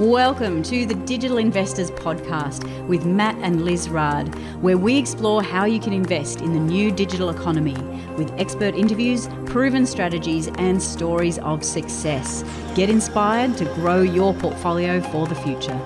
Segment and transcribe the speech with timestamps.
[0.00, 5.66] Welcome to the Digital Investors Podcast with Matt and Liz Raad, where we explore how
[5.66, 7.76] you can invest in the new digital economy
[8.16, 12.42] with expert interviews, proven strategies, and stories of success.
[12.74, 15.78] Get inspired to grow your portfolio for the future.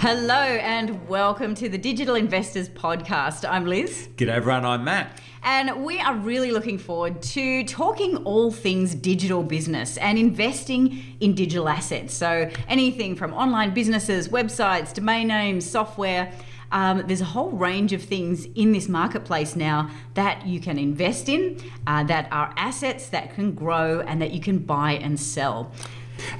[0.00, 3.48] Hello, and welcome to the Digital Investors Podcast.
[3.48, 4.08] I'm Liz.
[4.16, 4.64] G'day, everyone.
[4.64, 5.20] I'm Matt.
[5.44, 11.34] And we are really looking forward to talking all things digital business and investing in
[11.34, 12.14] digital assets.
[12.14, 16.32] So, anything from online businesses, websites, domain names, software.
[16.72, 21.28] Um, there's a whole range of things in this marketplace now that you can invest
[21.28, 25.70] in, uh, that are assets that can grow and that you can buy and sell.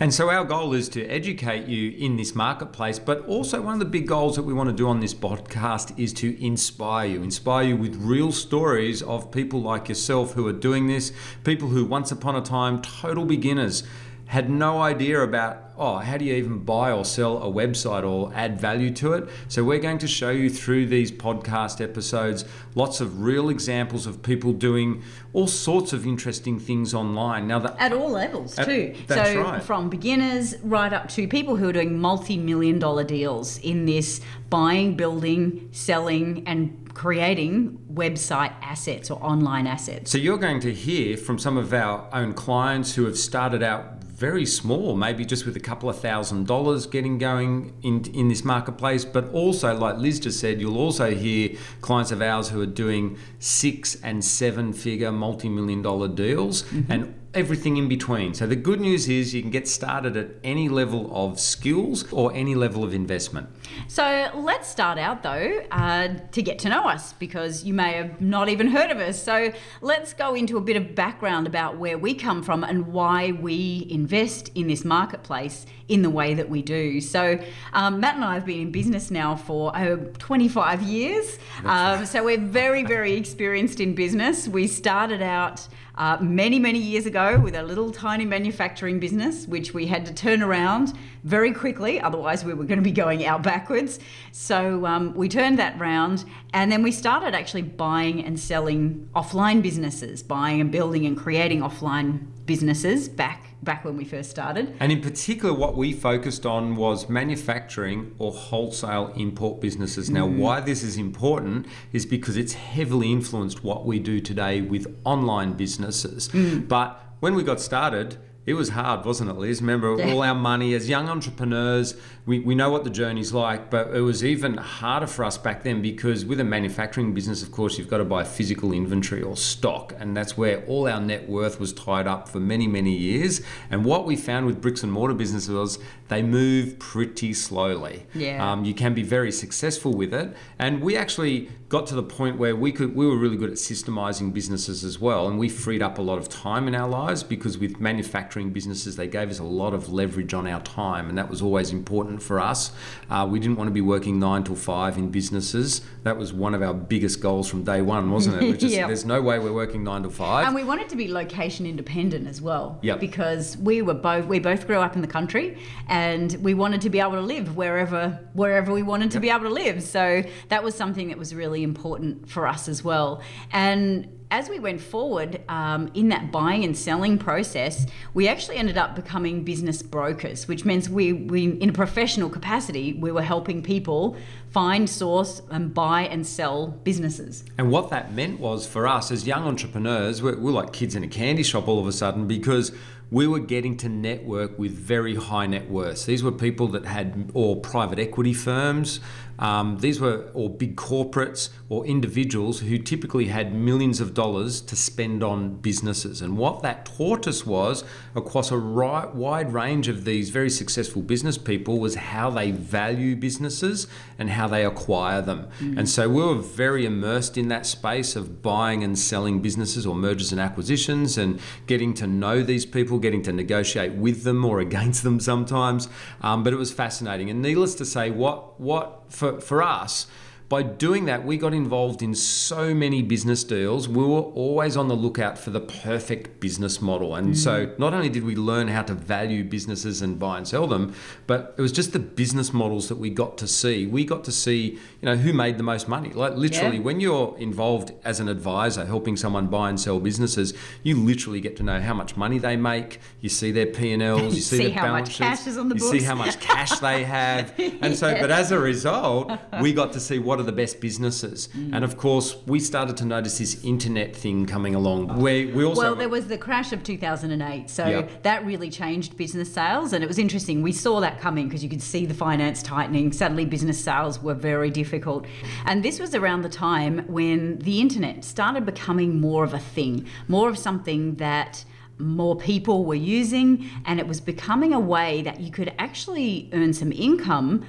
[0.01, 3.78] And so our goal is to educate you in this marketplace, but also one of
[3.78, 7.23] the big goals that we want to do on this podcast is to inspire you,
[7.23, 11.12] inspire you with real stories of people like yourself who are doing this,
[11.45, 13.83] people who once upon a time total beginners
[14.27, 18.33] had no idea about oh how do you even buy or sell a website or
[18.34, 22.44] add value to it so we're going to show you through these podcast episodes
[22.75, 27.77] lots of real examples of people doing all sorts of interesting things online now that
[27.78, 29.62] at all levels at, too that's so right.
[29.62, 34.97] from beginners right up to people who are doing multi-million dollar deals in this buying
[34.97, 40.11] building selling and creating website assets or online assets.
[40.11, 44.03] So you're going to hear from some of our own clients who have started out
[44.25, 48.42] very small, maybe just with a couple of thousand dollars getting going in, in this
[48.42, 49.05] marketplace.
[49.05, 51.50] But also, like Liz just said, you'll also hear
[51.83, 56.62] clients of ours who are doing six and seven figure multi million dollar deals.
[56.62, 56.92] Mm-hmm.
[56.92, 58.35] And everything in between.
[58.35, 62.33] So the good news is you can get started at any level of skills or
[62.35, 63.49] any level of investment.
[63.89, 68.21] So let's start out though uh, to get to know us because you may have
[68.21, 69.23] not even heard of us.
[69.23, 73.33] So let's go into a bit of background about where we come from and why
[73.33, 77.01] we invest in this marketplace in the way that we do.
[77.01, 77.39] So
[77.73, 81.39] um, Matt and I have been in business now for uh, 25 years.
[81.65, 84.49] Um, so we're very, very experienced in business.
[84.49, 89.72] We started out uh, many, many years ago with a little tiny manufacturing business, which
[89.72, 93.43] we had to turn around very quickly, otherwise, we were going to be going out
[93.43, 94.00] backwards.
[94.32, 99.62] So um, we turned that round and then we started actually buying and selling offline
[99.62, 104.76] businesses, buying and building and creating offline businesses back back when we first started.
[104.78, 110.10] And in particular, what we focused on was manufacturing or wholesale import businesses.
[110.10, 110.38] Now, mm.
[110.38, 115.54] why this is important is because it's heavily influenced what we do today with online
[115.54, 116.28] businesses.
[116.28, 116.69] Mm.
[116.69, 119.62] But when we got started, it was hard, wasn't it, Liz?
[119.62, 120.12] Remember, yeah.
[120.12, 121.97] all our money as young entrepreneurs,
[122.27, 125.62] we, we know what the journey's like, but it was even harder for us back
[125.62, 129.37] then because with a manufacturing business, of course, you've got to buy physical inventory or
[129.37, 129.94] stock.
[129.99, 133.41] And that's where all our net worth was tied up for many, many years.
[133.71, 135.78] And what we found with bricks and mortar businesses was
[136.09, 138.06] they move pretty slowly.
[138.15, 138.53] Yeah.
[138.53, 140.37] Um, you can be very successful with it.
[140.59, 143.57] And we actually got to the point where we could we were really good at
[143.57, 147.25] systemizing businesses as well and we freed up a lot of time in our lives
[147.25, 151.19] because with manufacturing businesses they gave us a lot of leverage on our time and
[151.19, 152.71] that was always important for us
[153.11, 156.55] uh, we didn't want to be working nine till five in businesses that was one
[156.55, 158.87] of our biggest goals from day one wasn't it yep.
[158.87, 162.29] there's no way we're working nine till five and we wanted to be location independent
[162.29, 163.01] as well yep.
[163.01, 165.59] because we were both we both grew up in the country
[165.89, 169.23] and we wanted to be able to live wherever wherever we wanted to yep.
[169.23, 172.84] be able to live so that was something that was really important for us as
[172.84, 173.20] well.
[173.52, 178.76] And as we went forward um, in that buying and selling process, we actually ended
[178.76, 183.62] up becoming business brokers, which means we, we, in a professional capacity, we were helping
[183.62, 184.16] people
[184.50, 187.44] find, source, and buy and sell businesses.
[187.58, 191.04] And what that meant was for us as young entrepreneurs, we're, we're like kids in
[191.04, 192.72] a candy shop all of a sudden because
[193.10, 196.06] we were getting to network with very high net worths.
[196.06, 198.98] These were people that had or private equity firms.
[199.39, 204.77] Um, these were or big corporates or individuals who typically had millions of dollars to
[204.77, 206.21] spend on businesses.
[206.22, 207.84] And what that taught us was
[208.15, 213.17] across a right, wide range of these very successful business people was how they value
[213.17, 213.87] businesses
[214.19, 215.49] and how they acquire them.
[215.61, 215.79] Mm.
[215.79, 219.94] And so we were very immersed in that space of buying and selling businesses or
[219.94, 224.61] mergers and acquisitions and getting to know these people, getting to negotiate with them or
[224.69, 225.88] against them sometimes.
[226.20, 227.31] Um, but it was fascinating.
[227.31, 230.06] And needless to say, what what for, for us,
[230.55, 233.89] by doing that, we got involved in so many business deals.
[233.89, 237.17] We were always on the lookout for the perfect business model.
[237.17, 237.37] And mm.
[237.37, 240.95] so not only did we learn how to value businesses and buy and sell them,
[241.27, 243.87] but it was just the business models that we got to see.
[243.89, 246.11] We got to see, you know, who made the most money.
[246.11, 246.85] Like literally, yeah.
[246.85, 250.55] when you're involved as an advisor helping someone buy and sell businesses,
[250.85, 253.01] you literally get to know how much money they make.
[253.21, 255.81] You see their P&Ls, you see, see their how much cash is on the you
[255.81, 255.99] books.
[255.99, 257.53] see how much cash they have.
[257.85, 261.49] And so, but as a result, we got to see what are the best businesses.
[261.49, 261.75] Mm.
[261.75, 265.20] And of course, we started to notice this internet thing coming along.
[265.20, 268.23] Where we also well, there was the crash of 2008, so yep.
[268.23, 270.62] that really changed business sales, and it was interesting.
[270.62, 273.12] We saw that coming because you could see the finance tightening.
[273.12, 275.26] Suddenly, business sales were very difficult,
[275.64, 280.06] and this was around the time when the internet started becoming more of a thing,
[280.29, 281.64] more of something that
[281.99, 286.73] more people were using, and it was becoming a way that you could actually earn
[286.73, 287.64] some income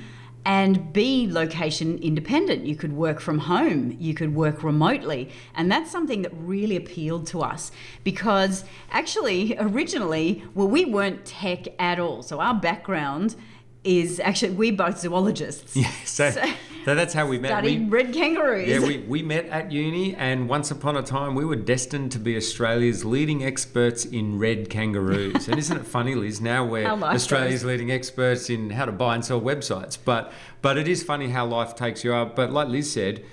[0.46, 2.66] and be location independent.
[2.66, 5.32] You could work from home, you could work remotely.
[5.56, 7.72] And that's something that really appealed to us
[8.04, 12.22] because actually, originally, well, we weren't tech at all.
[12.22, 13.36] So our background
[13.84, 15.76] is actually, we're both zoologists.
[15.86, 16.46] Yeah, so, so
[16.86, 17.50] so that's how we met.
[17.50, 18.68] Studied we, red kangaroos.
[18.68, 22.20] Yeah, we, we met at uni, and once upon a time, we were destined to
[22.20, 25.48] be Australia's leading experts in red kangaroos.
[25.48, 26.40] and isn't it funny, Liz?
[26.40, 27.72] Now we're Australia's goes.
[27.72, 29.98] leading experts in how to buy and sell websites.
[30.04, 32.36] But but it is funny how life takes you up.
[32.36, 33.26] But like Liz said,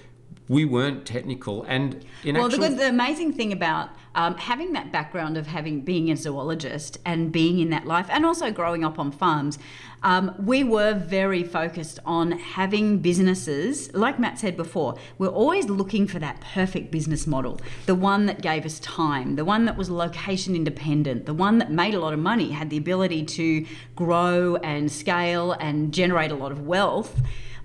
[0.48, 2.68] we weren't technical and in well actual...
[2.68, 7.32] the, the amazing thing about um, having that background of having being a zoologist and
[7.32, 9.58] being in that life and also growing up on farms
[10.02, 16.06] um, we were very focused on having businesses like matt said before we're always looking
[16.06, 19.88] for that perfect business model the one that gave us time the one that was
[19.88, 24.56] location independent the one that made a lot of money had the ability to grow
[24.56, 27.22] and scale and generate a lot of wealth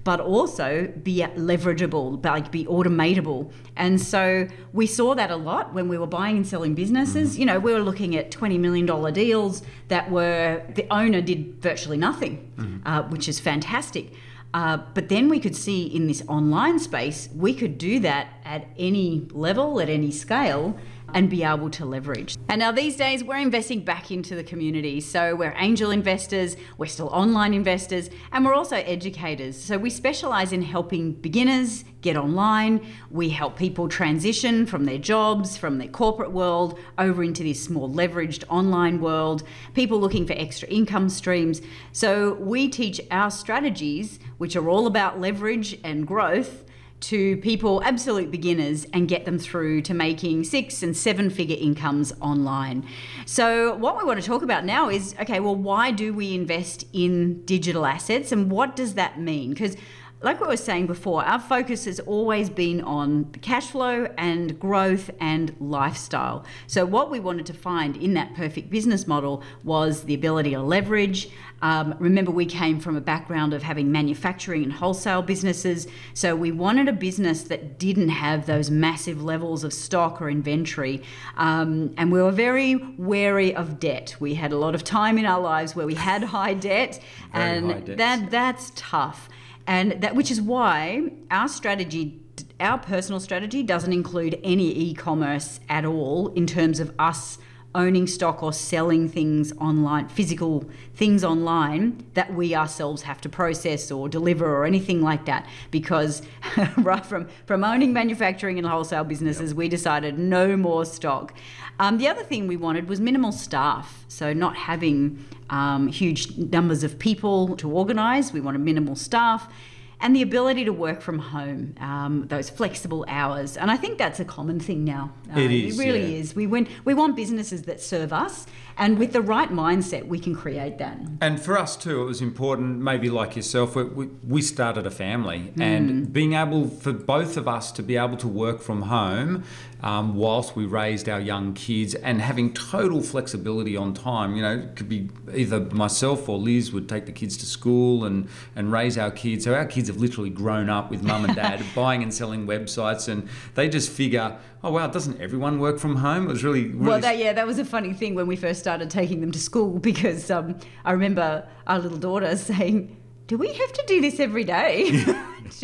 [0.07, 3.51] but also be leverageable, like be automatable.
[3.75, 7.31] And so we saw that a lot when we were buying and selling businesses.
[7.31, 7.39] Mm-hmm.
[7.41, 11.97] You know, we were looking at $20 million deals that were, the owner did virtually
[11.97, 12.87] nothing, mm-hmm.
[12.87, 14.13] uh, which is fantastic.
[14.53, 18.65] Uh, but then we could see in this online space, we could do that at
[18.77, 20.79] any level, at any scale,
[21.13, 22.37] and be able to leverage.
[22.49, 24.99] And now these days, we're investing back into the community.
[25.01, 29.57] So we're angel investors, we're still online investors, and we're also educators.
[29.57, 32.85] So we specialize in helping beginners get online.
[33.09, 37.89] We help people transition from their jobs, from their corporate world, over into this more
[37.89, 39.43] leveraged online world,
[39.73, 41.61] people looking for extra income streams.
[41.91, 46.63] So we teach our strategies, which are all about leverage and growth
[46.99, 52.11] to people, absolute beginners, and get them through to making six and seven figure incomes
[52.21, 52.85] online.
[53.25, 56.85] So, what we want to talk about now is okay, well, why do we invest
[56.93, 59.51] in digital assets and what does that mean?
[59.51, 59.77] Because
[60.21, 64.59] like what I was saying before, our focus has always been on cash flow and
[64.59, 66.43] growth and lifestyle.
[66.65, 70.61] So, what we wanted to find in that perfect business model was the ability to
[70.61, 71.29] leverage.
[71.61, 75.87] Um, remember, we came from a background of having manufacturing and wholesale businesses.
[76.15, 81.03] So, we wanted a business that didn't have those massive levels of stock or inventory.
[81.35, 84.15] Um, and we were very wary of debt.
[84.19, 86.99] We had a lot of time in our lives where we had high debt,
[87.33, 89.29] and high that, that's tough
[89.67, 92.19] and that which is why our strategy
[92.59, 97.37] our personal strategy doesn't include any e-commerce at all in terms of us
[97.77, 100.65] owning stock or selling things online physical
[100.95, 106.21] things online that we ourselves have to process or deliver or anything like that because
[106.77, 109.57] right from from owning manufacturing and wholesale businesses yep.
[109.57, 111.33] we decided no more stock
[111.79, 116.83] um, the other thing we wanted was minimal staff so not having um, huge numbers
[116.83, 118.33] of people to organise.
[118.33, 119.51] We wanted minimal staff
[119.99, 123.57] and the ability to work from home, um, those flexible hours.
[123.57, 125.11] And I think that's a common thing now.
[125.35, 125.79] Uh, it is.
[125.79, 126.19] It really yeah.
[126.19, 126.35] is.
[126.35, 128.45] We, we want businesses that serve us,
[128.77, 130.99] and with the right mindset, we can create that.
[131.19, 135.51] And for us too, it was important, maybe like yourself, we, we started a family,
[135.55, 135.61] mm.
[135.61, 139.43] and being able for both of us to be able to work from home
[139.81, 144.35] um, whilst we raised our young kids and having total flexibility on time.
[144.35, 148.05] You know, it could be either myself or Liz would take the kids to school
[148.05, 149.45] and, and raise our kids.
[149.45, 153.07] So our kids have literally grown up with mum and dad buying and selling websites,
[153.07, 156.25] and they just figure, oh wow, doesn't everyone work from home?
[156.25, 156.99] It was really, really well.
[156.99, 159.79] That, yeah, that was a funny thing when we first started taking them to school
[159.91, 162.97] because um, I remember our little daughter saying
[163.27, 164.83] do we have to do this every day?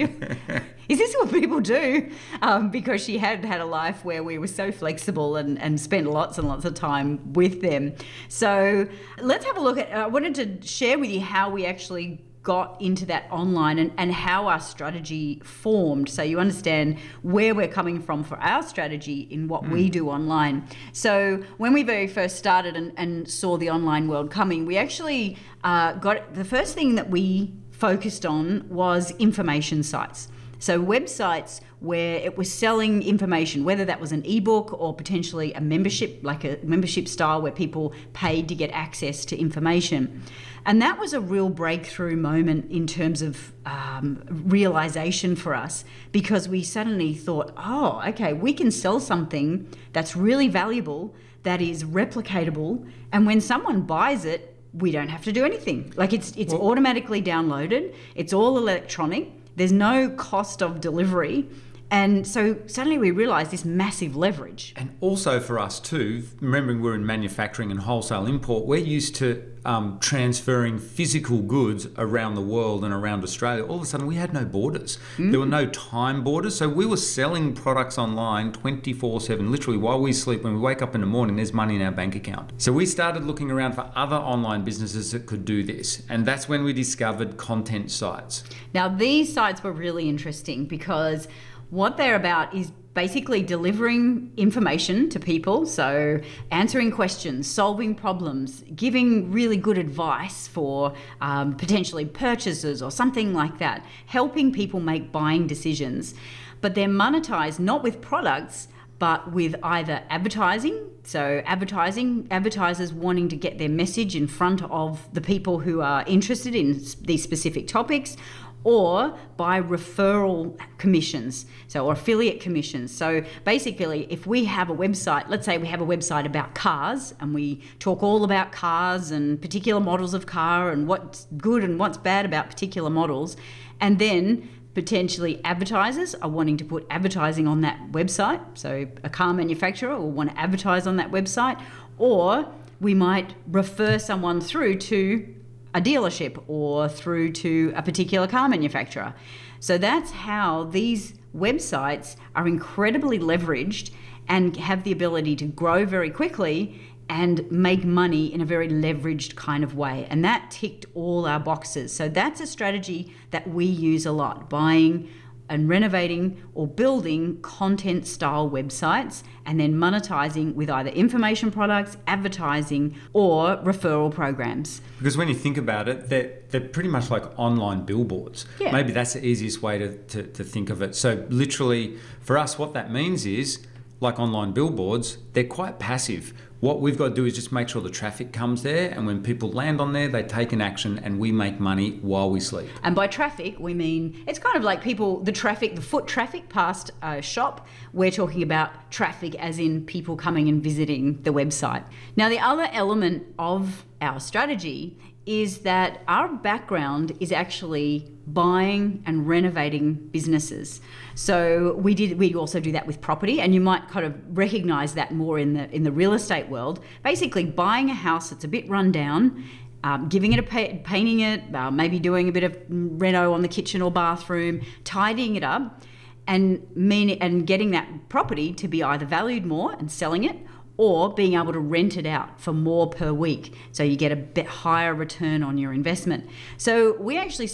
[0.90, 2.12] Is this what people do?
[2.42, 6.08] Um, because she had had a life where we were so flexible and, and spent
[6.08, 7.94] lots and lots of time with them.
[8.28, 8.86] So
[9.22, 9.94] let's have a look at.
[9.94, 14.12] I wanted to share with you how we actually got into that online and, and
[14.12, 16.10] how our strategy formed.
[16.10, 19.72] So you understand where we're coming from for our strategy in what mm.
[19.72, 20.68] we do online.
[20.92, 25.38] So when we very first started and, and saw the online world coming, we actually
[25.64, 30.28] uh, got the first thing that we focused on was information sites.
[30.60, 35.60] So websites where it was selling information, whether that was an ebook or potentially a
[35.60, 40.24] membership, like a membership style where people paid to get access to information.
[40.66, 46.48] And that was a real breakthrough moment in terms of um, realization for us because
[46.48, 52.88] we suddenly thought, oh, okay, we can sell something that's really valuable, that is replicatable,
[53.12, 55.94] and when someone buys it, we don't have to do anything.
[55.96, 57.94] Like it's it's well, automatically downloaded.
[58.16, 59.30] It's all electronic.
[59.56, 61.48] There's no cost of delivery.
[61.94, 64.74] And so suddenly we realised this massive leverage.
[64.76, 69.54] And also for us too, remembering we're in manufacturing and wholesale import, we're used to
[69.64, 73.64] um, transferring physical goods around the world and around Australia.
[73.64, 74.98] All of a sudden, we had no borders.
[75.18, 75.32] Mm.
[75.32, 76.56] There were no time borders.
[76.58, 79.52] So we were selling products online 24 7.
[79.52, 81.92] Literally, while we sleep, when we wake up in the morning, there's money in our
[81.92, 82.52] bank account.
[82.58, 86.04] So we started looking around for other online businesses that could do this.
[86.10, 88.44] And that's when we discovered content sites.
[88.74, 91.28] Now, these sites were really interesting because
[91.70, 95.66] what they're about is basically delivering information to people.
[95.66, 96.20] So,
[96.52, 103.58] answering questions, solving problems, giving really good advice for um, potentially purchases or something like
[103.60, 106.14] that, helping people make buying decisions.
[106.62, 108.68] But they're monetized not with products,
[109.00, 110.88] but with either advertising.
[111.04, 116.06] So, advertising, advertisers wanting to get their message in front of the people who are
[116.08, 118.16] interested in these specific topics,
[118.64, 122.96] or by referral commissions, so or affiliate commissions.
[122.96, 127.14] So basically, if we have a website, let's say we have a website about cars
[127.20, 131.78] and we talk all about cars and particular models of car and what's good and
[131.80, 133.36] what's bad about particular models,
[133.80, 138.42] and then potentially advertisers are wanting to put advertising on that website.
[138.56, 141.62] So a car manufacturer will want to advertise on that website,
[141.98, 142.52] or
[142.82, 145.36] we might refer someone through to
[145.74, 149.14] a dealership or through to a particular car manufacturer.
[149.60, 153.92] So that's how these websites are incredibly leveraged
[154.28, 159.36] and have the ability to grow very quickly and make money in a very leveraged
[159.36, 160.08] kind of way.
[160.10, 161.94] And that ticked all our boxes.
[161.94, 165.10] So that's a strategy that we use a lot buying
[165.50, 172.96] and renovating or building content style websites and then monetizing with either information products, advertising,
[173.12, 174.82] or referral programs.
[174.98, 178.46] Because when you think about it, they're, they're pretty much like online billboards.
[178.60, 178.72] Yeah.
[178.72, 180.96] Maybe that's the easiest way to, to, to think of it.
[180.96, 183.66] So, literally, for us, what that means is
[184.00, 186.34] like online billboards, they're quite passive.
[186.64, 189.22] What we've got to do is just make sure the traffic comes there, and when
[189.22, 192.70] people land on there, they take an action, and we make money while we sleep.
[192.84, 196.48] And by traffic, we mean it's kind of like people, the traffic, the foot traffic
[196.48, 197.68] past a shop.
[197.92, 201.84] We're talking about traffic as in people coming and visiting the website.
[202.16, 209.28] Now, the other element of our strategy is that our background is actually buying and
[209.28, 210.82] renovating businesses.
[211.16, 214.94] So we did we also do that with property and you might kind of recognize
[214.96, 216.84] that more in the in the real estate world.
[217.04, 219.44] Basically buying a house that's a bit run down
[219.84, 223.42] um, giving it a pa- painting it, uh, maybe doing a bit of reno on
[223.42, 225.84] the kitchen or bathroom, tidying it up,
[226.26, 230.38] and mean and getting that property to be either valued more and selling it,
[230.78, 234.16] or being able to rent it out for more per week so you get a
[234.16, 236.28] bit higher return on your investment.
[236.58, 237.50] So we actually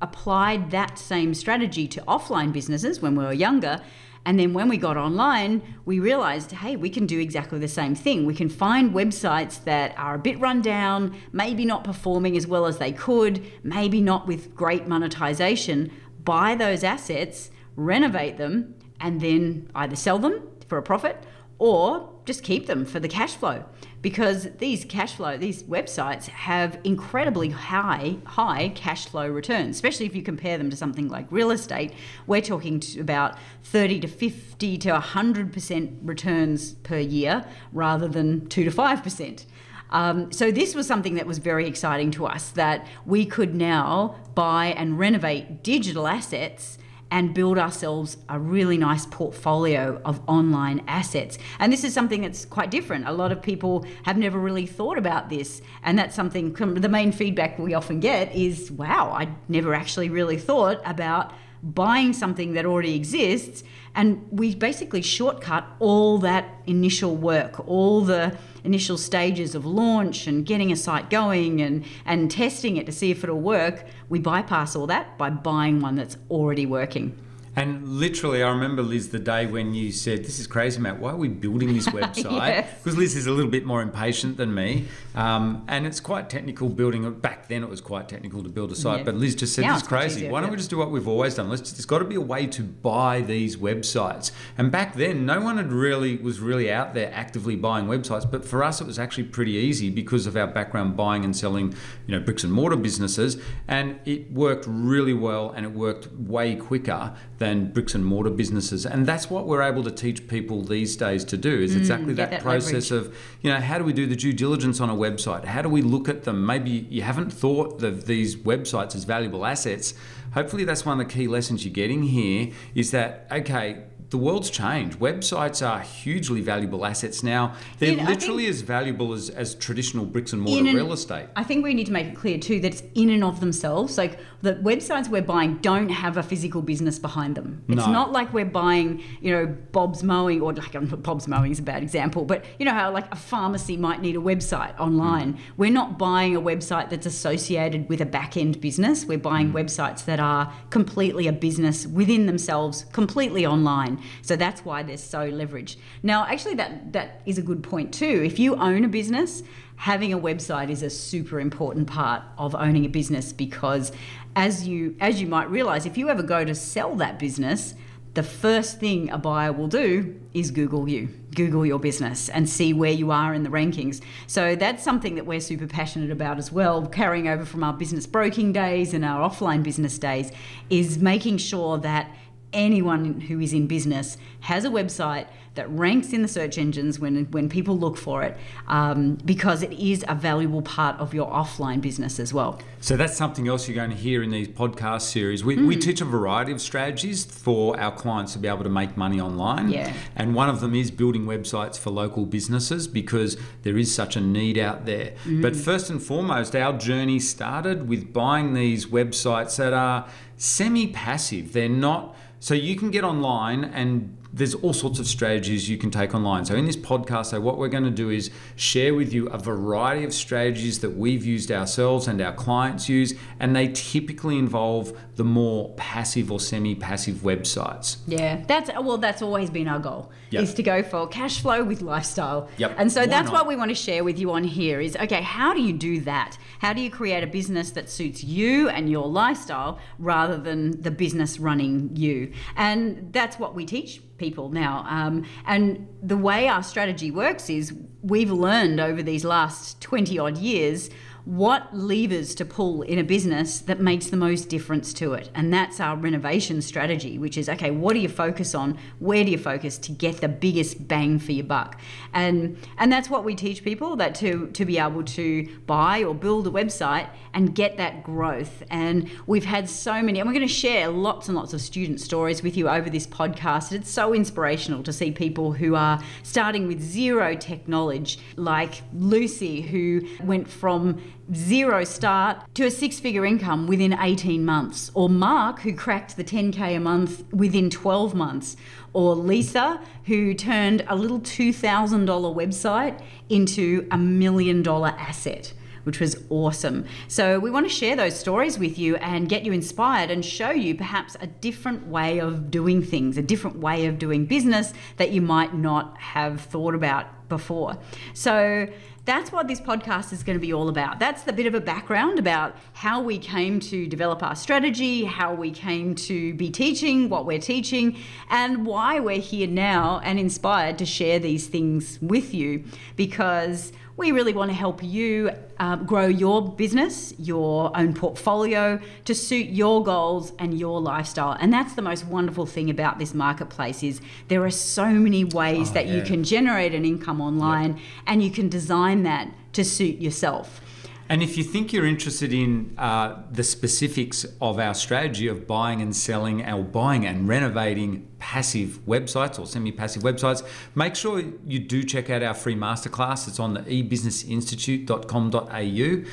[0.00, 3.80] applied that same strategy to offline businesses when we were younger.
[4.24, 7.94] And then when we got online, we realized, hey, we can do exactly the same
[7.94, 8.26] thing.
[8.26, 12.66] We can find websites that are a bit run down, maybe not performing as well
[12.66, 15.90] as they could, maybe not with great monetization,
[16.24, 21.24] buy those assets, renovate them, and then either sell them for a profit
[21.58, 23.64] or just keep them for the cash flow
[24.02, 30.14] because these cash flow these websites have incredibly high high cash flow returns especially if
[30.14, 31.90] you compare them to something like real estate.
[32.26, 38.70] We're talking about 30 to 50 to 100% returns per year rather than 2 to
[38.70, 39.46] 5%
[39.90, 44.16] um, so this was something that was very exciting to us that we could now
[44.34, 46.76] buy and renovate digital assets
[47.10, 51.38] and build ourselves a really nice portfolio of online assets.
[51.58, 53.08] And this is something that's quite different.
[53.08, 55.62] A lot of people have never really thought about this.
[55.82, 60.36] And that's something, the main feedback we often get is, wow, I never actually really
[60.36, 67.66] thought about buying something that already exists and we basically shortcut all that initial work,
[67.68, 72.86] all the initial stages of launch and getting a site going and, and testing it
[72.86, 73.84] to see if it'll work.
[74.08, 77.18] We bypass all that by buying one that's already working.
[77.58, 81.00] And literally, I remember Liz the day when you said, "This is crazy, Matt.
[81.00, 82.72] Why are we building this website?" Yes.
[82.84, 84.84] Because Liz is a little bit more impatient than me,
[85.16, 87.20] um, and it's quite technical building it.
[87.20, 89.04] Back then, it was quite technical to build a site, Yeah.
[89.06, 90.16] but Liz just said, Now "This is it's crazy.
[90.20, 90.52] easier, Why don't yeah.
[90.52, 91.48] we just do what we've always done?
[91.48, 91.62] Let's.
[91.62, 95.40] Just, there's got to be a way to buy these websites." And back then, no
[95.40, 98.30] one had really was really out there actively buying websites.
[98.30, 101.74] But for us, it was actually pretty easy because of our background buying and selling,
[102.06, 103.36] you know, bricks and mortar businesses,
[103.66, 108.86] and it worked really well, and it worked way quicker than bricks and mortar businesses.
[108.86, 111.60] And that's what we're able to teach people these days to do.
[111.60, 114.16] Is exactly Mm, get that, that process of, you know, how do we do the
[114.16, 115.44] due diligence on a website?
[115.44, 116.44] How do we look at them?
[116.46, 119.94] Maybe you haven't thought of these websites as valuable assets.
[120.34, 122.50] Hopefully, that's one of the key lessons you're getting here.
[122.74, 123.82] Is that okay?
[124.10, 124.98] The world's changed.
[125.00, 127.54] Websites are hugely valuable assets now.
[127.78, 130.94] They're You know, I literally as valuable as, as traditional bricks and mortar an- real
[130.94, 131.26] estate.
[131.36, 133.98] I think we need to make it clear too that it's in and of themselves.
[133.98, 137.62] Like the websites we're buying don't have a physical business behind them.
[137.68, 137.92] It's No.
[137.92, 141.82] not like we're buying, you know, Bob's Mowing or like Bob's Mowing is a bad
[141.82, 145.34] example, but you know how like a pharmacy might need a website online.
[145.34, 145.38] Mm.
[145.58, 149.04] We're not buying a website that's associated with a back end business.
[149.04, 149.64] We're buying Mm.
[149.64, 153.97] websites that are completely a business within themselves, completely online.
[154.22, 155.76] So that's why they're so leveraged.
[156.02, 158.22] Now, actually, that that is a good point too.
[158.24, 159.42] If you own a business,
[159.76, 163.92] having a website is a super important part of owning a business because,
[164.34, 167.74] as you as you might realize, if you ever go to sell that business.
[168.14, 172.72] The first thing a buyer will do is Google you, Google your business, and see
[172.72, 174.00] where you are in the rankings.
[174.26, 178.08] So that's something that we're super passionate about as well, carrying over from our business
[178.08, 180.32] broking days and our offline business days,
[180.68, 182.10] is making sure that
[182.52, 187.24] anyone who is in business has a website that ranks in the search engines when
[187.32, 188.36] when people look for it,
[188.68, 192.60] um, because it is a valuable part of your offline business as well.
[192.80, 195.44] So that's something else you're going to hear in these podcast series.
[195.44, 198.96] We, we teach a variety of strategies for our clients to be able to make
[198.96, 199.68] money online.
[199.70, 199.92] Yeah.
[200.14, 204.20] And one of them is building websites for local businesses because there is such a
[204.20, 205.14] need out there.
[205.26, 211.52] But first and foremost, our journey started with buying these websites that are semi passive.
[211.52, 215.90] They're not, so you can get online and there's all sorts of strategies you can
[215.90, 216.44] take online.
[216.44, 219.38] So in this podcast, so what we're going to do is share with you a
[219.38, 224.92] variety of strategies that we've used ourselves and our clients use, and they typically involve
[225.16, 227.96] the more passive or semi-passive websites.
[228.06, 228.98] Yeah, that's well.
[228.98, 230.42] That's always been our goal Yep.
[230.42, 232.48] is to go for cash flow with lifestyle.
[232.58, 232.74] Yep.
[232.76, 233.32] And so Why that's not?
[233.32, 234.80] what we want to share with you on here.
[234.80, 235.22] Is okay.
[235.22, 236.36] How do you do that?
[236.58, 240.90] How do you create a business that suits you and your lifestyle rather than the
[240.90, 242.32] business running you?
[242.56, 244.84] And that's what we teach people now.
[244.88, 250.36] Um, and the way our strategy works is we've learned over these last twenty odd
[250.38, 250.90] years
[251.28, 255.28] what levers to pull in a business that makes the most difference to it.
[255.34, 258.78] And that's our renovation strategy, which is okay, what do you focus on?
[258.98, 261.78] Where do you focus to get the biggest bang for your buck?
[262.14, 266.14] And and that's what we teach people that to to be able to buy or
[266.14, 268.62] build a website and get that growth.
[268.70, 272.00] And we've had so many, and we're going to share lots and lots of student
[272.00, 273.70] stories with you over this podcast.
[273.72, 279.60] It's so inspirational to see people who are starting with zero tech knowledge, like Lucy,
[279.60, 281.02] who went from
[281.34, 286.24] zero start to a six figure income within 18 months, or Mark, who cracked the
[286.24, 288.56] 10K a month within 12 months,
[288.92, 295.52] or Lisa, who turned a little $2,000 website into a million dollar asset.
[295.84, 296.86] Which was awesome.
[297.08, 300.50] So, we want to share those stories with you and get you inspired and show
[300.50, 305.10] you perhaps a different way of doing things, a different way of doing business that
[305.10, 307.78] you might not have thought about before.
[308.14, 308.68] So,
[309.08, 310.98] that's what this podcast is going to be all about.
[310.98, 315.32] That's the bit of a background about how we came to develop our strategy, how
[315.32, 317.96] we came to be teaching what we're teaching,
[318.28, 322.64] and why we're here now and inspired to share these things with you
[322.96, 329.14] because we really want to help you um, grow your business, your own portfolio to
[329.14, 331.36] suit your goals and your lifestyle.
[331.40, 335.70] And that's the most wonderful thing about this marketplace is there are so many ways
[335.70, 340.00] Oh, that you can generate an income online and you can design that to suit
[340.00, 340.60] yourself.
[341.08, 345.82] And if you think you're interested in uh, the specifics of our strategy of buying
[345.82, 350.42] and selling, our buying and renovating passive websites or semi-passive websites,
[350.74, 353.28] make sure you do check out our free masterclass.
[353.28, 355.58] It's on the ebusinessinstitute.com.au.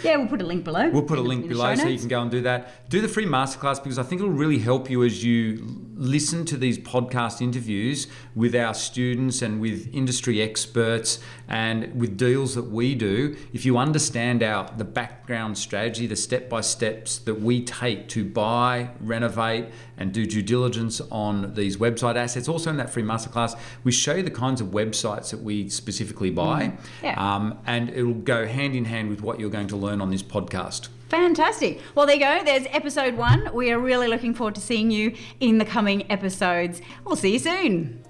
[0.03, 0.89] Yeah, we'll put a link below.
[0.89, 2.89] We'll put a link below so you can go and do that.
[2.89, 6.57] Do the free masterclass because I think it'll really help you as you listen to
[6.57, 12.95] these podcast interviews with our students and with industry experts and with deals that we
[12.95, 13.35] do.
[13.53, 18.25] If you understand our the background strategy, the step by steps that we take to
[18.25, 22.47] buy, renovate, and do due diligence on these website assets.
[22.47, 26.29] Also in that free masterclass, we show you the kinds of websites that we specifically
[26.29, 27.15] buy, Yeah.
[27.35, 30.23] um, and it'll go hand in hand with what you're going to learn on this
[30.23, 30.89] podcast.
[31.09, 31.79] Fantastic.
[31.93, 32.43] Well, there you go.
[32.43, 33.49] There's episode one.
[33.53, 36.81] We are really looking forward to seeing you in the coming episodes.
[37.05, 38.01] We'll see you soon.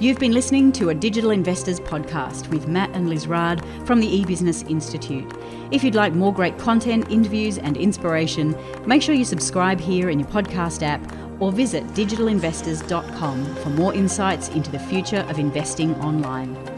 [0.00, 4.06] You've been listening to a Digital Investors podcast with Matt and Liz Raad from the
[4.06, 5.28] eBusiness Institute.
[5.72, 8.54] If you'd like more great content, interviews, and inspiration,
[8.86, 11.02] make sure you subscribe here in your podcast app
[11.40, 16.77] or visit digitalinvestors.com for more insights into the future of investing online.